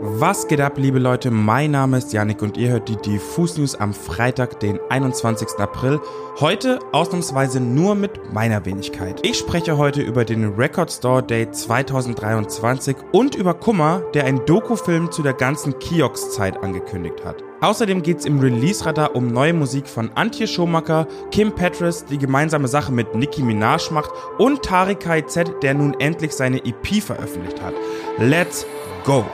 Was 0.00 0.46
geht 0.46 0.60
ab, 0.60 0.74
liebe 0.76 1.00
Leute? 1.00 1.32
Mein 1.32 1.72
Name 1.72 1.98
ist 1.98 2.12
Yannick 2.12 2.40
und 2.40 2.56
ihr 2.56 2.70
hört 2.70 2.88
die 2.88 2.94
Diffus 2.94 3.58
News 3.58 3.74
am 3.74 3.92
Freitag, 3.92 4.60
den 4.60 4.78
21. 4.90 5.58
April. 5.58 6.00
Heute 6.38 6.78
ausnahmsweise 6.92 7.58
nur 7.58 7.96
mit 7.96 8.32
meiner 8.32 8.64
Wenigkeit. 8.64 9.18
Ich 9.26 9.38
spreche 9.38 9.76
heute 9.76 10.00
über 10.00 10.24
den 10.24 10.54
Record 10.54 10.92
Store 10.92 11.20
Day 11.20 11.50
2023 11.50 12.96
und 13.10 13.34
über 13.34 13.54
Kummer, 13.54 14.04
der 14.14 14.26
ein 14.26 14.46
Dokufilm 14.46 15.10
zu 15.10 15.22
der 15.22 15.32
ganzen 15.32 15.76
Kiox-Zeit 15.80 16.62
angekündigt 16.62 17.24
hat. 17.24 17.42
Außerdem 17.60 18.04
geht's 18.04 18.24
im 18.24 18.38
Release-Radar 18.38 19.16
um 19.16 19.26
neue 19.26 19.52
Musik 19.52 19.88
von 19.88 20.12
Antje 20.14 20.46
Schomacker, 20.46 21.08
Kim 21.32 21.52
Petras, 21.52 22.04
die 22.04 22.18
gemeinsame 22.18 22.68
Sache 22.68 22.92
mit 22.92 23.16
Nicki 23.16 23.42
Minaj 23.42 23.90
macht 23.90 24.12
und 24.38 24.62
Tariq 24.62 25.00
KZ, 25.00 25.60
der 25.60 25.74
nun 25.74 25.94
endlich 25.98 26.30
seine 26.34 26.64
EP 26.64 27.02
veröffentlicht 27.02 27.60
hat. 27.60 27.74
Let's 28.18 28.64
go! 29.04 29.24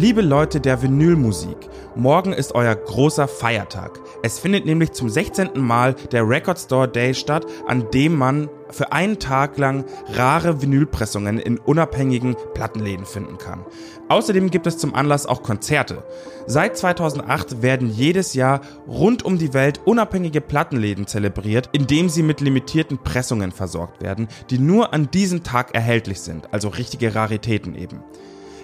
Liebe 0.00 0.22
Leute 0.22 0.60
der 0.60 0.80
Vinylmusik, 0.80 1.56
morgen 1.96 2.32
ist 2.32 2.54
euer 2.54 2.76
großer 2.76 3.26
Feiertag. 3.26 3.98
Es 4.22 4.38
findet 4.38 4.64
nämlich 4.64 4.92
zum 4.92 5.08
16. 5.08 5.50
Mal 5.56 5.96
der 6.12 6.28
Record 6.28 6.60
Store 6.60 6.86
Day 6.86 7.14
statt, 7.14 7.44
an 7.66 7.90
dem 7.90 8.14
man 8.14 8.48
für 8.70 8.92
einen 8.92 9.18
Tag 9.18 9.58
lang 9.58 9.84
rare 10.12 10.62
Vinylpressungen 10.62 11.40
in 11.40 11.58
unabhängigen 11.58 12.36
Plattenläden 12.54 13.06
finden 13.06 13.38
kann. 13.38 13.66
Außerdem 14.08 14.52
gibt 14.52 14.68
es 14.68 14.78
zum 14.78 14.94
Anlass 14.94 15.26
auch 15.26 15.42
Konzerte. 15.42 16.04
Seit 16.46 16.78
2008 16.78 17.62
werden 17.62 17.90
jedes 17.90 18.34
Jahr 18.34 18.60
rund 18.86 19.24
um 19.24 19.36
die 19.36 19.52
Welt 19.52 19.80
unabhängige 19.84 20.40
Plattenläden 20.40 21.08
zelebriert, 21.08 21.70
indem 21.72 22.08
sie 22.08 22.22
mit 22.22 22.40
limitierten 22.40 22.98
Pressungen 22.98 23.50
versorgt 23.50 24.00
werden, 24.00 24.28
die 24.50 24.60
nur 24.60 24.94
an 24.94 25.10
diesem 25.10 25.42
Tag 25.42 25.74
erhältlich 25.74 26.20
sind, 26.20 26.54
also 26.54 26.68
richtige 26.68 27.16
Raritäten 27.16 27.74
eben. 27.74 28.04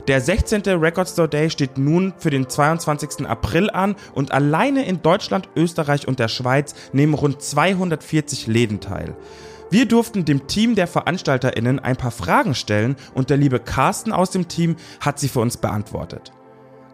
Der 0.07 0.21
16. 0.21 0.61
Record 0.67 1.09
Store 1.09 1.31
Day 1.31 1.49
steht 1.49 1.79
nun 1.79 2.13
für 2.19 2.29
den 2.29 2.47
22. 2.47 3.27
April 3.27 3.71
an 3.71 3.97
und 4.13 4.33
alleine 4.33 4.85
in 4.85 5.01
Deutschland, 5.01 5.49
Österreich 5.57 6.07
und 6.07 6.19
der 6.19 6.29
Schweiz 6.29 6.75
nehmen 6.93 7.15
rund 7.15 7.41
240 7.41 8.47
Läden 8.47 8.81
teil. 8.81 9.17
Wir 9.71 9.87
durften 9.87 10.27
dem 10.27 10.47
Team 10.47 10.75
der 10.75 10.89
VeranstalterInnen 10.89 11.79
ein 11.79 11.97
paar 11.97 12.11
Fragen 12.11 12.55
stellen 12.55 12.97
und 13.15 13.31
der 13.31 13.39
liebe 13.39 13.61
Carsten 13.61 14.13
aus 14.13 14.31
dem 14.31 14.47
Team 14.47 14.77
hat 15.01 15.19
sie 15.19 15.29
für 15.29 15.41
uns 15.41 15.57
beantwortet. 15.57 16.33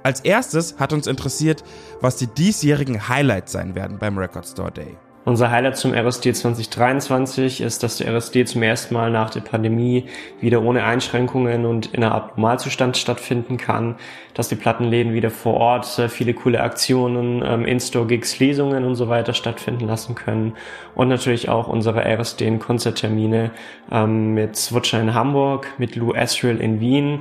Als 0.05 0.21
erstes 0.21 0.77
hat 0.79 0.93
uns 0.93 1.09
interessiert, 1.09 1.65
was 2.01 2.17
die 2.17 2.29
diesjährigen 2.29 3.09
Highlights 3.09 3.51
sein 3.51 3.75
werden 3.75 3.99
beim 3.99 4.19
Record 4.19 4.47
Store 4.47 4.71
Day. 4.71 4.97
Unser 5.27 5.51
Highlight 5.51 5.77
zum 5.77 5.93
RSD 5.93 6.33
2023 6.33 7.61
ist, 7.61 7.83
dass 7.83 7.99
der 7.99 8.09
RSD 8.09 8.47
zum 8.47 8.63
ersten 8.63 8.95
Mal 8.95 9.11
nach 9.11 9.29
der 9.29 9.41
Pandemie 9.41 10.07
wieder 10.41 10.63
ohne 10.63 10.83
Einschränkungen 10.85 11.67
und 11.67 11.93
in 11.93 12.03
einer 12.03 12.15
Art 12.15 12.39
Normalzustand 12.39 12.97
stattfinden 12.97 13.59
kann, 13.59 13.97
dass 14.33 14.49
die 14.49 14.55
Plattenläden 14.55 15.13
wieder 15.13 15.31
vor 15.31 15.55
Ort 15.55 15.99
äh, 15.99 16.09
viele 16.09 16.33
coole 16.33 16.63
Aktionen, 16.63 17.43
ähm, 17.45 17.67
In-Store-Gigs, 17.67 18.39
Lesungen 18.39 18.85
und 18.85 18.95
so 18.95 19.11
weiter 19.11 19.35
stattfinden 19.35 19.87
lassen 19.87 20.15
können. 20.15 20.55
Und 20.95 21.09
natürlich 21.09 21.51
auch 21.51 21.69
unsere 21.69 22.03
RSD 22.03 22.57
Konzerttermine 22.59 23.51
ähm, 23.93 24.33
mit 24.33 24.57
Switcher 24.57 25.03
in 25.03 25.13
Hamburg, 25.13 25.67
mit 25.77 25.97
Lou 25.97 26.15
Asriel 26.15 26.57
in 26.57 26.81
Wien 26.81 27.21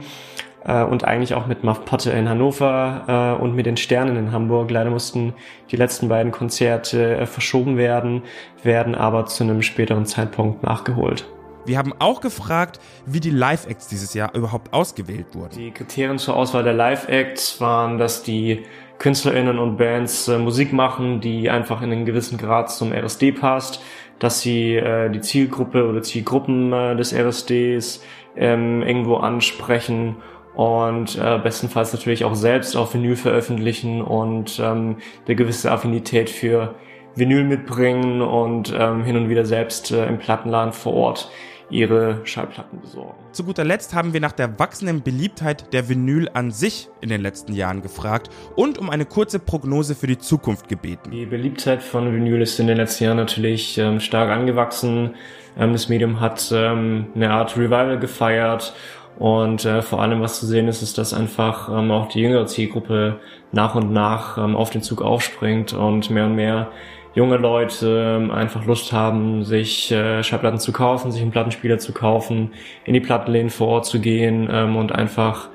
äh, 0.69 0.83
und 0.83 1.03
eigentlich 1.03 1.33
auch 1.33 1.47
mit 1.47 1.63
Muff 1.63 1.83
Potter 1.85 2.13
in 2.13 2.29
Hannover 2.29 3.37
äh, 3.37 3.41
und 3.41 3.55
mit 3.55 3.65
den 3.65 3.77
Sternen 3.77 4.15
in 4.15 4.31
Hamburg. 4.31 4.69
Leider 4.69 4.91
mussten 4.91 5.33
die 5.71 5.75
letzten 5.75 6.07
beiden 6.07 6.31
Konzerte 6.31 7.17
äh, 7.17 7.25
verschoben 7.25 7.77
werden, 7.77 8.21
werden 8.63 8.95
aber 8.95 9.25
zu 9.25 9.43
einem 9.43 9.61
späteren 9.61 10.05
Zeitpunkt 10.05 10.63
nachgeholt. 10.63 11.27
Wir 11.65 11.77
haben 11.77 11.93
auch 11.99 12.21
gefragt, 12.21 12.79
wie 13.05 13.19
die 13.19 13.29
Live-Acts 13.31 13.87
dieses 13.87 14.13
Jahr 14.13 14.33
überhaupt 14.33 14.73
ausgewählt 14.73 15.27
wurden. 15.33 15.55
Die 15.55 15.71
Kriterien 15.71 16.17
zur 16.17 16.35
Auswahl 16.35 16.63
der 16.63 16.73
Live-Acts 16.73 17.59
waren, 17.59 17.97
dass 17.97 18.23
die 18.23 18.63
KünstlerInnen 18.99 19.57
und 19.57 19.77
Bands 19.77 20.27
äh, 20.27 20.37
Musik 20.37 20.73
machen, 20.73 21.21
die 21.21 21.49
einfach 21.49 21.81
in 21.81 21.91
einen 21.91 22.05
gewissen 22.05 22.37
Grad 22.37 22.71
zum 22.71 22.91
RSD 22.91 23.31
passt, 23.31 23.81
dass 24.19 24.41
sie 24.41 24.75
äh, 24.75 25.09
die 25.09 25.21
Zielgruppe 25.21 25.87
oder 25.87 26.01
Zielgruppen 26.01 26.73
äh, 26.73 26.95
des 26.95 27.13
RSDs 27.13 28.03
ähm, 28.35 28.83
irgendwo 28.83 29.17
ansprechen 29.17 30.17
und 30.55 31.17
äh, 31.17 31.39
bestenfalls 31.39 31.93
natürlich 31.93 32.25
auch 32.25 32.35
selbst 32.35 32.75
auf 32.75 32.93
Vinyl 32.93 33.15
veröffentlichen 33.15 34.01
und 34.01 34.59
ähm, 34.59 34.97
eine 35.25 35.35
gewisse 35.35 35.71
Affinität 35.71 36.29
für 36.29 36.75
Vinyl 37.15 37.43
mitbringen 37.43 38.21
und 38.21 38.73
ähm, 38.77 39.03
hin 39.03 39.15
und 39.15 39.29
wieder 39.29 39.45
selbst 39.45 39.91
äh, 39.91 40.07
im 40.07 40.19
Plattenladen 40.19 40.73
vor 40.73 40.93
Ort 40.93 41.31
ihre 41.69 42.21
Schallplatten 42.23 42.81
besorgen. 42.81 43.15
Zu 43.31 43.43
guter 43.43 43.63
Letzt 43.63 43.93
haben 43.93 44.13
wir 44.13 44.19
nach 44.19 44.31
der 44.31 44.57
wachsenden 44.59 45.03
Beliebtheit 45.03 45.71
der 45.73 45.87
Vinyl 45.87 46.29
an 46.33 46.51
sich 46.51 46.89
in 47.01 47.09
den 47.09 47.21
letzten 47.21 47.53
Jahren 47.53 47.81
gefragt 47.81 48.29
und 48.55 48.77
um 48.77 48.89
eine 48.89 49.05
kurze 49.05 49.39
Prognose 49.39 49.95
für 49.95 50.07
die 50.07 50.17
Zukunft 50.17 50.67
gebeten. 50.67 51.11
Die 51.11 51.25
Beliebtheit 51.25 51.83
von 51.83 52.13
Vinyl 52.13 52.41
ist 52.41 52.59
in 52.59 52.67
den 52.67 52.77
letzten 52.77 53.03
Jahren 53.03 53.17
natürlich 53.17 53.77
ähm, 53.77 53.99
stark 53.99 54.31
angewachsen. 54.31 55.15
Ähm, 55.57 55.73
das 55.73 55.89
Medium 55.89 56.19
hat 56.19 56.51
ähm, 56.51 57.07
eine 57.13 57.31
Art 57.31 57.55
Revival 57.55 57.99
gefeiert 57.99 58.73
und 59.19 59.65
äh, 59.65 59.81
vor 59.81 60.01
allem, 60.01 60.21
was 60.21 60.39
zu 60.39 60.47
sehen 60.47 60.69
ist, 60.69 60.81
ist, 60.81 60.97
dass 60.97 61.13
einfach 61.13 61.69
ähm, 61.69 61.91
auch 61.91 62.07
die 62.07 62.21
jüngere 62.21 62.45
Zielgruppe 62.45 63.19
nach 63.51 63.75
und 63.75 63.91
nach 63.91 64.37
ähm, 64.37 64.55
auf 64.55 64.69
den 64.69 64.81
Zug 64.81 65.01
aufspringt 65.01 65.73
und 65.73 66.09
mehr 66.09 66.25
und 66.25 66.35
mehr 66.35 66.71
junge 67.15 67.35
Leute 67.35 68.17
ähm, 68.17 68.31
einfach 68.31 68.65
Lust 68.65 68.93
haben, 68.93 69.43
sich 69.43 69.91
äh, 69.91 70.23
Schallplatten 70.23 70.59
zu 70.59 70.71
kaufen, 70.71 71.11
sich 71.11 71.21
einen 71.21 71.31
Plattenspieler 71.31 71.79
zu 71.79 71.91
kaufen, 71.91 72.53
in 72.85 72.93
die 72.93 73.01
Plattenläden 73.01 73.49
vor 73.49 73.67
Ort 73.67 73.85
zu 73.85 73.99
gehen 73.99 74.47
ähm, 74.49 74.77
und 74.77 74.93
einfach 74.93 75.49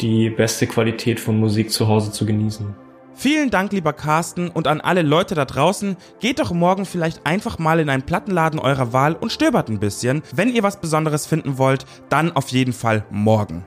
die 0.00 0.28
beste 0.28 0.66
Qualität 0.66 1.20
von 1.20 1.38
Musik 1.38 1.70
zu 1.70 1.86
Hause 1.86 2.10
zu 2.10 2.26
genießen. 2.26 2.83
Vielen 3.16 3.50
Dank, 3.50 3.72
lieber 3.72 3.92
Carsten, 3.92 4.48
und 4.48 4.66
an 4.66 4.80
alle 4.80 5.02
Leute 5.02 5.34
da 5.34 5.44
draußen. 5.44 5.96
Geht 6.18 6.40
doch 6.40 6.50
morgen 6.50 6.84
vielleicht 6.84 7.24
einfach 7.26 7.58
mal 7.58 7.78
in 7.78 7.88
einen 7.88 8.02
Plattenladen 8.02 8.58
eurer 8.58 8.92
Wahl 8.92 9.14
und 9.14 9.30
stöbert 9.30 9.68
ein 9.68 9.78
bisschen. 9.78 10.22
Wenn 10.34 10.50
ihr 10.50 10.64
was 10.64 10.80
Besonderes 10.80 11.24
finden 11.24 11.56
wollt, 11.56 11.86
dann 12.08 12.32
auf 12.32 12.48
jeden 12.48 12.72
Fall 12.72 13.04
morgen. 13.10 13.64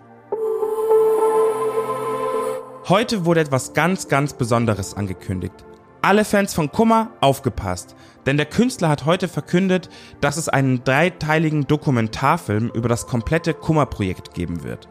Heute 2.90 3.26
wurde 3.26 3.42
etwas 3.42 3.74
ganz, 3.74 4.08
ganz 4.08 4.34
Besonderes 4.34 4.94
angekündigt. 4.94 5.66
Alle 6.02 6.24
Fans 6.24 6.54
von 6.54 6.72
Kummer 6.72 7.12
aufgepasst, 7.22 7.96
denn 8.26 8.38
der 8.38 8.46
Künstler 8.46 8.90
hat 8.90 9.06
heute 9.06 9.28
verkündet, 9.28 9.90
dass 10.22 10.38
es 10.38 10.48
einen 10.48 10.84
dreiteiligen 10.84 11.68
Dokumentarfilm 11.68 12.70
über 12.74 12.88
das 12.88 13.08
komplette 13.08 13.54
Kummer-Projekt 13.54 14.34
geben 14.34 14.64
wird. 14.64 14.88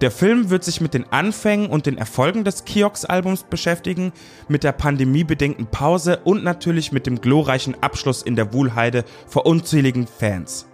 Der 0.00 0.10
Film 0.10 0.48
wird 0.48 0.64
sich 0.64 0.80
mit 0.80 0.94
den 0.94 1.12
Anfängen 1.12 1.68
und 1.68 1.84
den 1.84 1.98
Erfolgen 1.98 2.42
des 2.42 2.64
Kiox-Albums 2.64 3.42
beschäftigen, 3.44 4.12
mit 4.48 4.64
der 4.64 4.72
pandemiebedingten 4.72 5.66
Pause 5.66 6.20
und 6.24 6.42
natürlich 6.42 6.90
mit 6.90 7.06
dem 7.06 7.20
glorreichen 7.20 7.82
Abschluss 7.82 8.22
in 8.22 8.34
der 8.34 8.54
Wuhlheide 8.54 9.04
vor 9.26 9.44
unzähligen 9.44 10.06
Fans. 10.06 10.66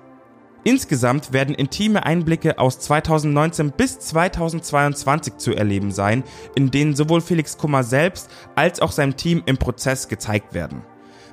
Insgesamt 0.63 1.33
werden 1.33 1.57
intime 1.57 2.07
Einblicke 2.07 2.61
aus 2.61 2.79
2019 2.79 3.73
bis 3.73 3.99
2022 3.99 5.39
zu 5.39 5.55
erleben 5.55 5.91
sein, 5.91 6.23
in 6.55 6.71
denen 6.71 6.95
sowohl 6.95 7.21
Felix 7.21 7.59
Kummer 7.59 7.83
selbst 7.83 8.31
als 8.55 8.81
auch 8.81 8.93
sein 8.93 9.17
Team 9.17 9.43
im 9.47 9.59
Prozess 9.59 10.07
gezeigt 10.07 10.55
werden. 10.55 10.83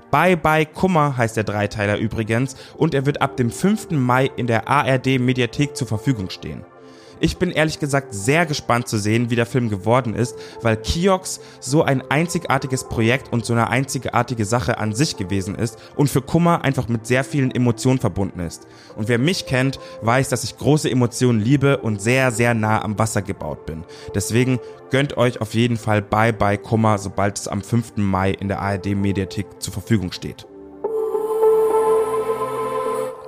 Bye 0.09 0.37
Bye 0.37 0.65
Kummer 0.65 1.15
heißt 1.17 1.37
der 1.37 1.43
Dreiteiler 1.43 1.97
übrigens 1.97 2.55
und 2.75 2.93
er 2.95 3.05
wird 3.05 3.21
ab 3.21 3.37
dem 3.37 3.51
5. 3.51 3.91
Mai 3.91 4.31
in 4.35 4.47
der 4.47 4.67
ARD 4.67 5.19
Mediathek 5.19 5.75
zur 5.75 5.87
Verfügung 5.87 6.29
stehen. 6.29 6.63
Ich 7.19 7.37
bin 7.37 7.51
ehrlich 7.51 7.79
gesagt 7.79 8.13
sehr 8.13 8.45
gespannt 8.45 8.87
zu 8.87 8.97
sehen, 8.97 9.29
wie 9.29 9.35
der 9.35 9.45
Film 9.45 9.69
geworden 9.69 10.13
ist, 10.13 10.35
weil 10.61 10.77
Kiox 10.77 11.39
so 11.59 11.83
ein 11.83 12.01
einzigartiges 12.09 12.85
Projekt 12.85 13.31
und 13.31 13.45
so 13.45 13.53
eine 13.53 13.69
einzigartige 13.69 14.45
Sache 14.45 14.77
an 14.77 14.93
sich 14.93 15.17
gewesen 15.17 15.55
ist 15.55 15.77
und 15.95 16.09
für 16.09 16.21
Kummer 16.21 16.63
einfach 16.63 16.87
mit 16.87 17.07
sehr 17.07 17.23
vielen 17.23 17.51
Emotionen 17.51 17.99
verbunden 17.99 18.39
ist. 18.39 18.67
Und 18.95 19.07
wer 19.07 19.19
mich 19.19 19.45
kennt, 19.45 19.79
weiß, 20.01 20.29
dass 20.29 20.43
ich 20.43 20.57
große 20.57 20.89
Emotionen 20.89 21.39
liebe 21.39 21.77
und 21.77 22.01
sehr, 22.01 22.31
sehr 22.31 22.53
nah 22.53 22.83
am 22.83 22.97
Wasser 22.99 23.21
gebaut 23.21 23.65
bin. 23.65 23.83
Deswegen 24.15 24.59
gönnt 24.89 25.17
euch 25.17 25.41
auf 25.41 25.53
jeden 25.53 25.77
Fall 25.77 26.01
Bye 26.01 26.33
Bye 26.33 26.57
Kummer, 26.57 26.97
sobald 26.97 27.39
es 27.39 27.47
am 27.47 27.61
5. 27.61 27.97
Mai 27.97 28.31
in 28.31 28.47
der 28.47 28.61
ARD 28.61 28.95
Mediathek 28.95 29.47
zur 29.59 29.73
Verfügung 29.73 30.11
steht. 30.11 30.45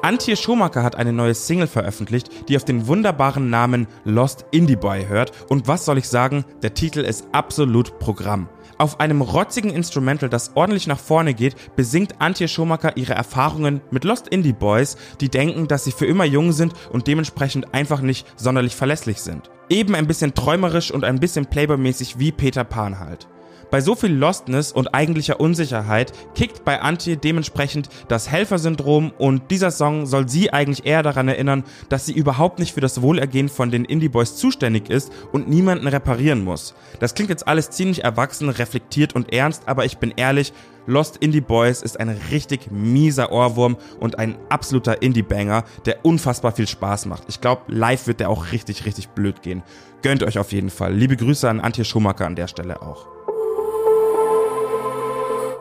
Antje 0.05 0.35
Schumacher 0.35 0.83
hat 0.83 0.95
eine 0.97 1.11
neue 1.11 1.33
Single 1.33 1.65
veröffentlicht, 1.65 2.47
die 2.47 2.57
auf 2.57 2.63
den 2.63 2.85
wunderbaren 2.85 3.49
Namen 3.49 3.87
Lost 4.03 4.45
Indie 4.51 4.75
Boy 4.75 5.07
hört. 5.07 5.31
Und 5.49 5.67
was 5.67 5.83
soll 5.83 5.97
ich 5.97 6.07
sagen, 6.07 6.45
der 6.61 6.75
Titel 6.75 6.99
ist 6.99 7.25
absolut 7.31 7.97
Programm. 7.97 8.47
Auf 8.77 8.99
einem 8.99 9.21
rotzigen 9.21 9.71
Instrumental, 9.71 10.29
das 10.29 10.51
ordentlich 10.53 10.85
nach 10.85 10.99
vorne 10.99 11.33
geht, 11.33 11.55
besingt 11.75 12.21
Antje 12.21 12.47
Schumacher 12.47 12.97
ihre 12.97 13.15
Erfahrungen 13.15 13.81
mit 13.89 14.03
Lost 14.03 14.27
Indie 14.27 14.53
Boys, 14.53 14.95
die 15.21 15.29
denken, 15.29 15.67
dass 15.67 15.85
sie 15.85 15.91
für 15.91 16.05
immer 16.05 16.25
jung 16.25 16.51
sind 16.51 16.73
und 16.91 17.07
dementsprechend 17.07 17.73
einfach 17.73 18.01
nicht 18.01 18.27
sonderlich 18.39 18.75
verlässlich 18.75 19.21
sind. 19.21 19.49
Eben 19.69 19.95
ein 19.95 20.05
bisschen 20.05 20.35
träumerisch 20.35 20.91
und 20.91 21.03
ein 21.03 21.19
bisschen 21.19 21.47
Playboy-mäßig 21.47 22.19
wie 22.19 22.31
Peter 22.31 22.63
Pan 22.63 22.99
halt. 22.99 23.27
Bei 23.71 23.81
so 23.81 23.95
viel 23.95 24.13
Lostness 24.13 24.71
und 24.71 24.93
eigentlicher 24.93 25.39
Unsicherheit 25.39 26.13
kickt 26.35 26.63
bei 26.65 26.81
Antje 26.81 27.17
dementsprechend 27.17 27.89
das 28.07 28.29
Helfersyndrom 28.29 29.11
und 29.17 29.51
dieser 29.51 29.71
Song 29.71 30.05
soll 30.05 30.29
sie 30.29 30.53
eigentlich 30.53 30.85
eher 30.85 31.03
daran 31.03 31.27
erinnern, 31.27 31.63
dass 31.89 32.05
sie 32.05 32.13
überhaupt 32.13 32.59
nicht 32.59 32.73
für 32.73 32.81
das 32.81 33.01
Wohlergehen 33.01 33.49
von 33.49 33.71
den 33.71 33.85
Indie 33.85 34.09
Boys 34.09 34.35
zuständig 34.35 34.89
ist 34.89 35.11
und 35.31 35.49
niemanden 35.49 35.87
reparieren 35.87 36.43
muss. 36.43 36.75
Das 36.99 37.15
klingt 37.15 37.29
jetzt 37.29 37.47
alles 37.47 37.69
ziemlich 37.69 38.03
erwachsen, 38.03 38.49
reflektiert 38.49 39.15
und 39.15 39.33
ernst, 39.33 39.63
aber 39.67 39.85
ich 39.85 39.97
bin 39.97 40.13
ehrlich, 40.15 40.53
Lost 40.87 41.17
Indie 41.17 41.41
Boys 41.41 41.81
ist 41.81 41.99
ein 41.99 42.09
richtig 42.09 42.69
mieser 42.71 43.31
Ohrwurm 43.31 43.77
und 43.99 44.19
ein 44.19 44.37
absoluter 44.49 45.01
Indie-Banger, 45.01 45.63
der 45.85 46.05
unfassbar 46.05 46.51
viel 46.51 46.67
Spaß 46.67 47.07
macht. 47.07 47.23
Ich 47.27 47.41
glaube, 47.41 47.63
live 47.67 48.05
wird 48.05 48.19
der 48.19 48.29
auch 48.29 48.51
richtig, 48.51 48.85
richtig 48.85 49.09
blöd 49.09 49.41
gehen. 49.41 49.63
Gönnt 50.03 50.21
euch 50.21 50.37
auf 50.37 50.51
jeden 50.51 50.69
Fall. 50.69 50.93
Liebe 50.93 51.17
Grüße 51.17 51.49
an 51.49 51.59
Antje 51.59 51.85
Schumacher 51.85 52.27
an 52.27 52.35
der 52.35 52.47
Stelle 52.47 52.83
auch. 52.83 53.14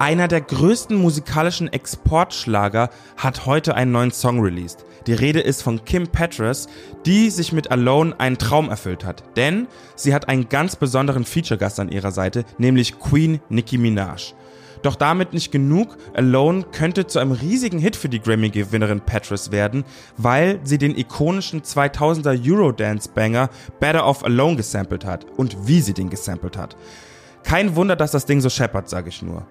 Einer 0.01 0.27
der 0.27 0.41
größten 0.41 0.97
musikalischen 0.97 1.73
Exportschlager 1.73 2.91
hat 3.17 3.47
heute 3.47 3.77
einen 3.77 3.93
neuen 3.93 4.11
Song 4.11 4.41
released. 4.41 4.85
Die 5.07 5.13
Rede 5.13 5.41
ist 5.41 5.63
von 5.63 5.85
Kim 5.85 6.09
Petras, 6.09 6.67
die 7.07 7.31
sich 7.31 7.53
mit 7.53 7.71
Alone 7.71 8.19
einen 8.19 8.37
Traum 8.37 8.71
erfüllt 8.71 9.05
hat. 9.05 9.23
Denn 9.37 9.69
sie 9.95 10.13
hat 10.13 10.29
einen 10.29 10.49
ganz 10.49 10.77
besonderen 10.77 11.25
Feature-Gast 11.25 11.79
an 11.79 11.91
ihrer 11.91 12.11
Seite, 12.11 12.45
nämlich 12.59 12.99
Queen 12.99 13.41
Nicki 13.49 13.79
Minaj. 13.79 14.35
Doch 14.83 14.97
damit 14.97 15.33
nicht 15.33 15.53
genug. 15.53 15.97
Alone 16.15 16.65
könnte 16.73 17.07
zu 17.07 17.21
einem 17.21 17.33
riesigen 17.33 17.79
Hit 17.79 17.95
für 17.95 18.09
die 18.09 18.21
Grammy-Gewinnerin 18.21 19.01
Petras 19.01 19.53
werden, 19.53 19.85
weil 20.17 20.59
sie 20.65 20.79
den 20.79 20.99
ikonischen 20.99 21.63
2000er 21.63 22.39
Eurodance-Banger 22.45 23.49
Better 23.79 24.05
Off 24.05 24.25
Alone 24.25 24.57
gesampelt 24.57 25.05
hat. 25.05 25.25
Und 25.37 25.69
wie 25.69 25.81
sie 25.81 25.95
den 25.95 26.11
gesampelt 26.11 26.57
hat. 26.57 26.77
Kein 27.45 27.77
Wunder, 27.77 27.95
dass 27.95 28.11
das 28.11 28.27
Ding 28.27 28.41
so 28.41 28.51
scheppert, 28.51 28.89
sage 28.89 29.09
ich 29.11 29.23
nur. 29.23 29.47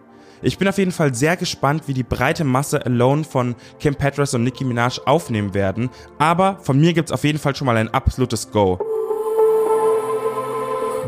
Ich 0.45 0.57
bin 0.57 0.67
auf 0.67 0.77
jeden 0.77 0.91
Fall 0.91 1.15
sehr 1.15 1.37
gespannt, 1.37 1.83
wie 1.87 1.93
die 1.93 2.03
breite 2.03 2.43
Masse 2.43 2.85
Alone 2.85 3.23
von 3.23 3.55
Kim 3.79 3.95
Petras 3.95 4.33
und 4.33 4.43
Nicki 4.43 4.65
Minaj 4.65 4.99
aufnehmen 5.05 5.53
werden, 5.53 5.89
aber 6.17 6.59
von 6.61 6.77
mir 6.79 6.93
gibt's 6.93 7.13
auf 7.13 7.23
jeden 7.23 7.39
Fall 7.39 7.55
schon 7.55 7.65
mal 7.65 7.77
ein 7.77 7.93
absolutes 7.93 8.51
Go. 8.51 8.77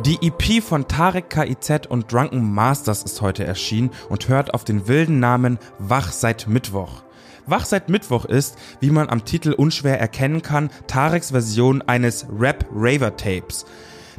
Die 0.05 0.17
EP 0.25 0.63
von 0.63 0.87
Tarek 0.87 1.29
KIZ 1.29 1.87
und 1.89 2.13
Drunken 2.13 2.53
Masters 2.53 3.03
ist 3.03 3.21
heute 3.21 3.43
erschienen 3.43 3.91
und 4.07 4.29
hört 4.29 4.53
auf 4.53 4.63
den 4.63 4.87
wilden 4.87 5.19
Namen 5.19 5.59
Wach 5.79 6.13
seit 6.13 6.47
Mittwoch. 6.47 7.03
Wach 7.45 7.65
seit 7.65 7.89
Mittwoch 7.89 8.23
ist, 8.23 8.57
wie 8.79 8.89
man 8.89 9.09
am 9.09 9.25
Titel 9.25 9.51
unschwer 9.51 9.99
erkennen 9.99 10.43
kann, 10.43 10.69
Tareks 10.87 11.31
Version 11.31 11.81
eines 11.81 12.25
Rap-Raver-Tapes. 12.39 13.65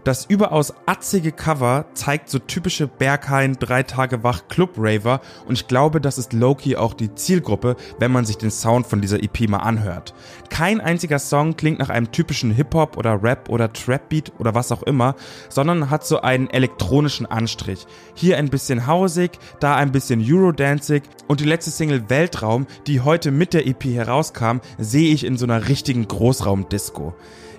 Das 0.06 0.24
überaus 0.24 0.72
atzige 0.86 1.32
Cover 1.32 1.86
zeigt 1.94 2.28
so 2.28 2.38
typische 2.38 2.86
Berghain 2.86 3.56
drei 3.58 3.82
Tage 3.82 4.22
wach 4.22 4.46
Club 4.46 4.74
Raver 4.78 5.20
und 5.48 5.54
ich 5.54 5.66
glaube, 5.66 6.00
das 6.00 6.16
ist 6.16 6.32
Loki 6.32 6.76
auch 6.76 6.94
die 6.94 7.16
Zielgruppe, 7.16 7.74
wenn 7.98 8.12
man 8.12 8.24
sich 8.24 8.38
den 8.38 8.52
Sound 8.52 8.86
von 8.86 9.00
dieser 9.00 9.20
EP 9.20 9.48
mal 9.48 9.58
anhört. 9.58 10.14
Kein 10.48 10.80
einziger 10.80 11.18
Song 11.18 11.56
klingt 11.56 11.80
nach 11.80 11.88
einem 11.88 12.12
typischen 12.12 12.52
Hip-Hop 12.52 12.96
oder 12.96 13.20
Rap 13.20 13.48
oder 13.48 13.72
Trap-Beat 13.72 14.34
oder 14.38 14.54
was 14.54 14.70
auch 14.70 14.84
immer, 14.84 15.16
sondern 15.48 15.90
hat 15.90 16.06
so 16.06 16.20
einen 16.20 16.50
elektronischen 16.50 17.26
Anstrich. 17.26 17.84
Hier 18.14 18.38
ein 18.38 18.48
bisschen 18.48 18.86
hausig, 18.86 19.32
da 19.58 19.74
ein 19.74 19.90
bisschen 19.90 20.22
Eurodancing 20.24 21.02
und 21.26 21.40
die 21.40 21.46
letzte 21.46 21.72
Single 21.72 22.08
Weltraum, 22.08 22.68
die 22.86 23.00
heute 23.00 23.32
mit 23.32 23.54
der 23.54 23.66
EP 23.66 23.82
herauskam, 23.82 24.58
sehe 24.78 25.12
ich 25.12 25.24
in 25.24 25.36
so 25.36 25.46
einer 25.46 25.66
richtigen 25.66 26.06
Großraumdisco. 26.06 27.12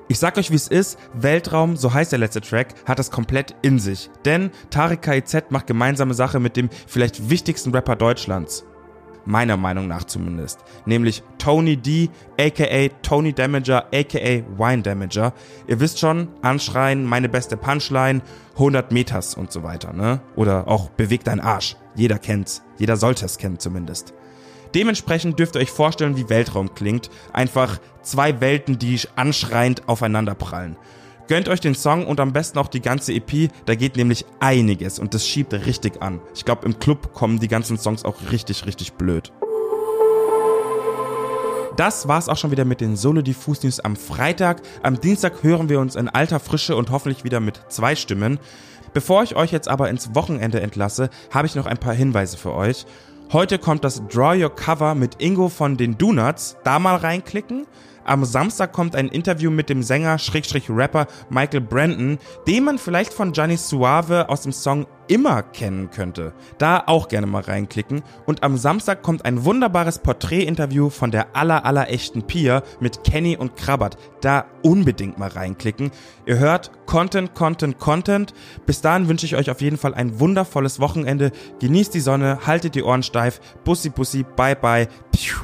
Ich 0.09 0.19
sag 0.19 0.37
euch, 0.37 0.51
wie 0.51 0.55
es 0.55 0.69
ist. 0.69 0.97
Weltraum, 1.13 1.75
so 1.75 1.93
heißt 1.93 2.13
der 2.13 2.19
letzte 2.19 2.39
Track, 2.39 2.75
hat 2.85 2.97
es 2.99 3.11
komplett 3.11 3.55
in 3.61 3.77
sich. 3.77 4.09
Denn 4.23 4.51
Tarek 4.69 5.01
KIZ 5.01 5.49
macht 5.51 5.67
gemeinsame 5.67 6.13
Sache 6.13 6.39
mit 6.39 6.55
dem 6.55 6.69
vielleicht 6.87 7.29
wichtigsten 7.29 7.71
Rapper 7.71 7.97
Deutschlands. 7.97 8.63
Meiner 9.25 9.57
Meinung 9.57 9.89
nach 9.89 10.05
zumindest. 10.05 10.59
Nämlich 10.85 11.21
Tony 11.37 11.75
D, 11.75 12.09
aka 12.39 12.87
Tony 13.01 13.33
Damager, 13.33 13.87
aka 13.93 14.43
Wine 14.57 14.81
Damager. 14.81 15.33
Ihr 15.67 15.81
wisst 15.81 15.99
schon, 15.99 16.29
anschreien, 16.41 17.03
meine 17.03 17.27
beste 17.27 17.57
Punchline, 17.57 18.21
100 18.53 18.93
Meters 18.93 19.35
und 19.35 19.51
so 19.51 19.63
weiter, 19.63 19.91
ne? 19.91 20.21
Oder 20.37 20.69
auch 20.69 20.89
bewegt 20.91 21.27
dein 21.27 21.41
Arsch. 21.41 21.75
Jeder 21.95 22.17
kennt's. 22.17 22.61
Jeder 22.77 22.95
sollte 22.95 23.25
es 23.25 23.37
kennen 23.37 23.59
zumindest. 23.59 24.13
Dementsprechend 24.73 25.39
dürft 25.39 25.55
ihr 25.55 25.61
euch 25.61 25.71
vorstellen, 25.71 26.17
wie 26.17 26.29
Weltraum 26.29 26.73
klingt. 26.73 27.09
Einfach 27.33 27.79
zwei 28.01 28.41
Welten, 28.41 28.79
die 28.79 28.99
anschreiend 29.15 29.87
aufeinander 29.87 30.35
prallen. 30.35 30.77
Gönnt 31.27 31.49
euch 31.49 31.59
den 31.59 31.75
Song 31.75 32.07
und 32.07 32.21
am 32.21 32.31
besten 32.31 32.57
auch 32.57 32.69
die 32.69 32.81
ganze 32.81 33.11
EP, 33.13 33.51
da 33.65 33.75
geht 33.75 33.97
nämlich 33.97 34.25
einiges 34.39 34.97
und 34.97 35.13
das 35.13 35.27
schiebt 35.27 35.53
richtig 35.53 36.01
an. 36.01 36.21
Ich 36.33 36.45
glaube, 36.45 36.65
im 36.65 36.79
Club 36.79 37.13
kommen 37.13 37.39
die 37.39 37.49
ganzen 37.49 37.77
Songs 37.77 38.05
auch 38.05 38.15
richtig, 38.31 38.65
richtig 38.65 38.93
blöd. 38.93 39.33
Das 41.75 42.07
war's 42.07 42.29
auch 42.29 42.37
schon 42.37 42.51
wieder 42.51 42.65
mit 42.65 42.81
den 42.81 42.95
Solo 42.95 43.21
Diffus 43.21 43.61
News 43.61 43.81
am 43.81 43.97
Freitag. 43.97 44.61
Am 44.83 44.99
Dienstag 44.99 45.43
hören 45.43 45.69
wir 45.69 45.79
uns 45.79 45.95
in 45.95 46.07
alter 46.07 46.39
Frische 46.39 46.75
und 46.75 46.91
hoffentlich 46.91 47.23
wieder 47.25 47.39
mit 47.39 47.61
zwei 47.67 47.95
Stimmen. 47.95 48.39
Bevor 48.93 49.21
ich 49.21 49.35
euch 49.35 49.51
jetzt 49.51 49.67
aber 49.67 49.89
ins 49.89 50.15
Wochenende 50.15 50.61
entlasse, 50.61 51.09
habe 51.29 51.45
ich 51.45 51.55
noch 51.55 51.67
ein 51.67 51.77
paar 51.77 51.93
Hinweise 51.93 52.37
für 52.37 52.53
euch. 52.53 52.85
Heute 53.33 53.59
kommt 53.59 53.83
das 53.83 54.01
Draw 54.07 54.41
Your 54.41 54.55
Cover 54.55 54.95
mit 54.95 55.21
Ingo 55.21 55.49
von 55.49 55.75
den 55.75 55.97
Donuts. 55.97 56.55
Da 56.63 56.79
mal 56.79 56.95
reinklicken. 56.95 57.67
Am 58.07 58.23
Samstag 58.23 58.71
kommt 58.71 58.95
ein 58.95 59.09
Interview 59.09 59.51
mit 59.51 59.67
dem 59.67 59.83
Sänger 59.83 60.17
Schrägstrich 60.17 60.69
Rapper 60.69 61.07
Michael 61.29 61.59
Brandon, 61.59 62.17
den 62.47 62.63
man 62.63 62.77
vielleicht 62.77 63.13
von 63.13 63.33
Gianni 63.33 63.57
Suave 63.57 64.29
aus 64.29 64.43
dem 64.43 64.53
Song 64.53 64.87
immer 65.09 65.43
kennen 65.43 65.89
könnte. 65.91 66.31
Da 66.57 66.83
auch 66.85 67.09
gerne 67.09 67.27
mal 67.27 67.41
reinklicken. 67.41 68.03
Und 68.25 68.43
am 68.43 68.55
Samstag 68.55 69.03
kommt 69.03 69.25
ein 69.25 69.43
wunderbares 69.43 69.99
Porträtinterview 69.99 70.89
von 70.89 71.11
der 71.11 71.35
aller 71.35 71.65
aller 71.65 71.89
echten 71.89 72.23
Pia 72.23 72.63
mit 72.79 73.03
Kenny 73.03 73.35
und 73.35 73.57
Krabbert. 73.57 73.97
Da 74.21 74.45
unbedingt 74.63 75.17
mal 75.17 75.29
reinklicken. 75.29 75.91
Ihr 76.25 76.39
hört 76.39 76.71
Content, 76.85 77.35
Content, 77.35 77.77
Content. 77.77 78.33
Bis 78.65 78.79
dahin 78.79 79.09
wünsche 79.09 79.25
ich 79.25 79.35
euch 79.35 79.49
auf 79.49 79.59
jeden 79.59 79.77
Fall 79.77 79.93
ein 79.93 80.21
wundervolles 80.21 80.79
Wochenende. 80.79 81.33
Genießt 81.59 81.93
die 81.93 81.99
Sonne, 81.99 82.39
haltet 82.47 82.75
die 82.75 82.83
Ohren 82.83 83.03
steif. 83.03 83.41
Bussi, 83.65 83.89
bussi, 83.89 84.23
bye, 84.23 84.55
bye. 84.55 84.87
Piu. 85.11 85.35